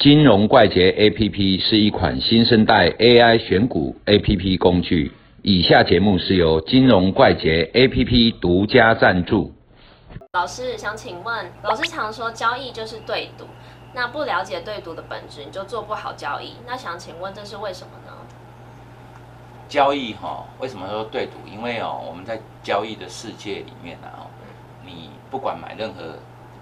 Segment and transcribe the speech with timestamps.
[0.00, 5.12] 金融怪杰 APP 是一款新生代 AI 选股 APP 工具。
[5.42, 9.52] 以下节目是由金融怪杰 APP 独家赞助。
[10.32, 13.44] 老师想请问，老师常说交易就是对赌，
[13.94, 16.54] 那不了解对赌的本质，你就做不好交易。
[16.66, 18.12] 那想请问这是为什么呢？
[19.68, 21.32] 交易哈，为什么说对赌？
[21.46, 24.24] 因为哦，我们在交易的世界里面呢，哦，
[24.82, 26.14] 你不管买任何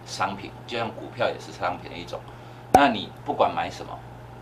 [0.05, 2.19] 商品，就像股票也是商品的一种。
[2.81, 3.99] 那你不管买什么，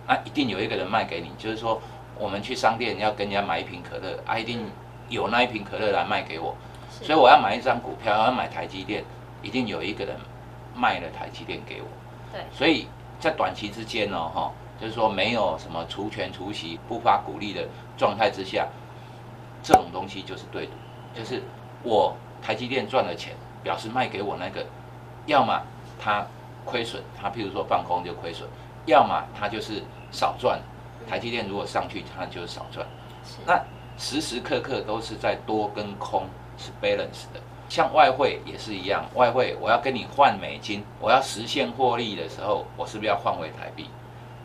[0.07, 1.31] 那一定有一个人卖给你。
[1.39, 1.81] 就是说，
[2.19, 4.61] 我们去商店要跟人家买一瓶可乐，啊，一定
[5.09, 6.55] 有那一瓶可乐来卖给我。
[6.91, 9.03] 所以我要买一张股票，要买台积电，
[9.41, 10.15] 一定有一个人
[10.75, 11.89] 卖了台积电给我。
[12.31, 12.43] 对。
[12.53, 18.69] 所以在短期之间呢，哈，就是说没有什么除权除息、不发股利的状态之下，
[19.62, 20.73] 这种东西就是对赌，
[21.15, 21.43] 就是
[21.83, 24.62] 我台积电赚了钱，表示卖给我那个，
[25.25, 25.59] 要么
[25.98, 26.27] 他。
[26.66, 28.47] 亏损，它譬如说放空就亏损，
[28.84, 30.61] 要么它就是少赚。
[31.09, 32.84] 台积电如果上去，它就是少赚。
[33.47, 33.59] 那
[33.97, 36.25] 时时刻刻都是在多跟空
[36.59, 37.41] 是 balance 的。
[37.69, 43.89] 像外汇也是一样，外汇我要跟你换美金，我要实现获利的时候，我是不是要换回台币？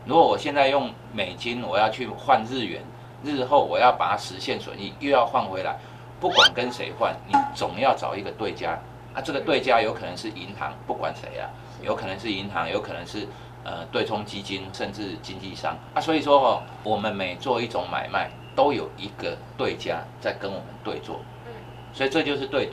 [0.04, 2.82] 如果我现在用美金，我要去换日元，
[3.22, 5.76] 日后我要把它实现损益，又要换回来，
[6.18, 8.78] 不管跟谁换，你总要找一个对家。
[9.14, 11.50] 啊，这个对家有可能是银行，不管谁啊。
[11.82, 13.26] 有可能是银行，有可能是
[13.64, 16.00] 呃对冲基金，甚至经纪商啊。
[16.00, 21.20] 所以说哦，我们每做一种买卖，都有一个对家在跟我们对做。
[21.46, 21.52] 嗯。
[21.92, 22.72] 所以这就是对赌。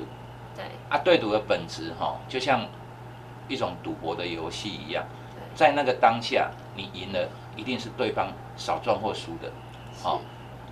[0.55, 0.65] 对。
[0.89, 2.65] 啊，对赌的本质哈，就像
[3.47, 5.03] 一种赌博的游戏一样。
[5.55, 9.51] 在那个当下，你赢了，一定是对方少赚或输的。
[10.01, 10.21] 好。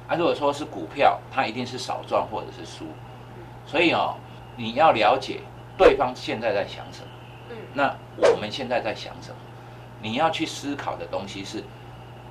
[0.07, 2.85] 啊，如果说是股票，它一定是少赚或者是输。
[3.65, 4.15] 所以哦，
[4.55, 5.41] 你要了解
[5.77, 7.07] 对方现在在想什么。
[7.73, 9.35] 那我们现在在想什么？
[10.01, 11.63] 你要去思考的东西是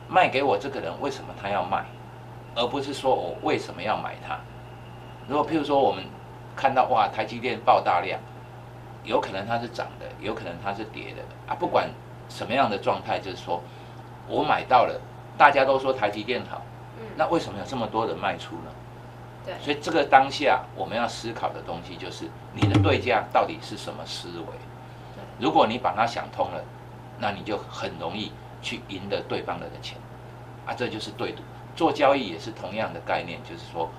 [0.08, 1.84] 卖给我这个人为什么他要卖，
[2.54, 4.38] 而不是说我为什么要买它。
[5.26, 6.04] 如果譬如说我们
[6.54, 8.20] 看到哇台积电爆大量，
[9.02, 11.90] 有可能它是涨的，有可能它是跌的啊，不管
[12.28, 13.60] 什么样的状态，就是说
[14.28, 15.00] 我买到了，
[15.36, 16.62] 大家都说台积电好，
[17.16, 18.70] 那为什么有这么多人卖出呢？
[19.44, 24.46] 对，所以这个当下我们要思考的东西就是你的对价到底是什么思维。
[25.38, 26.62] 如果你把它想通了，
[27.18, 28.32] 那你就很容易
[28.62, 29.98] 去赢得对方的钱，
[30.66, 31.42] 啊，这就是对赌。
[31.74, 33.90] 做交易也是同样的概念，就是说，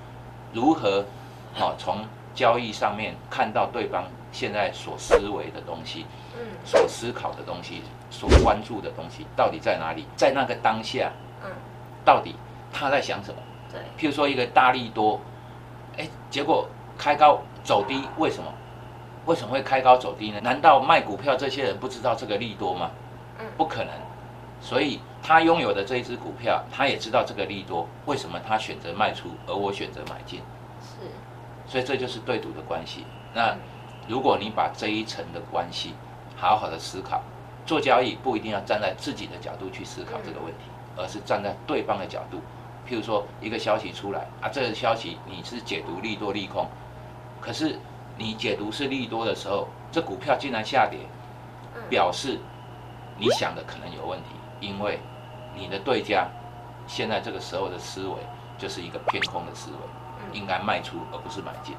[0.51, 1.05] 如何，
[1.53, 6.05] 好从交易上面看到对方现在所思维的东西，
[6.35, 10.05] 嗯，所思考的东西，所关注的东西到底在哪里？
[10.15, 11.11] 在那个当下，
[11.43, 11.51] 嗯，
[12.03, 12.35] 到底
[12.73, 13.39] 他在想什么？
[13.71, 15.21] 对，譬如说一个大力多，
[15.97, 18.51] 哎，结果开高走低，为什么？
[19.27, 20.39] 为什么会开高走低呢？
[20.41, 22.89] 难道卖股票这些人不知道这个利多吗？
[23.39, 23.93] 嗯，不可能。
[24.61, 27.85] 所以他拥有的这一只股票，他也知道这个利多。
[28.05, 30.39] 为什么他选择卖出，而我选择买进？
[30.81, 31.05] 是。
[31.67, 33.03] 所以这就是对赌的关系。
[33.33, 33.53] 那
[34.07, 35.93] 如果你把这一层的关系
[36.37, 37.21] 好好的思考，
[37.65, 40.63] 做交易不一定要站在自己的角度去思考这个问题，
[40.95, 42.39] 而是站在对方的角度。
[42.89, 46.65] 譬如说一个消息出来啊，这个消息你是解读利多利空，
[47.41, 47.77] 可是。
[48.17, 50.99] 你解读是利多的时候，这股票竟然下跌，
[51.89, 52.39] 表示
[53.17, 54.99] 你想的可能有问题，因为
[55.55, 56.27] 你的对家
[56.87, 58.15] 现在这个时候的思维
[58.57, 61.75] 就是一个偏空的思维，应该卖出而不是买进。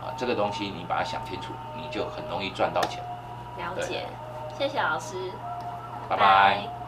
[0.00, 3.02] 啊，这个东西你把它想清楚，你就很容易赚到钱。
[3.58, 4.06] 了解，
[4.58, 5.30] 谢谢老师，
[6.08, 6.79] 拜拜。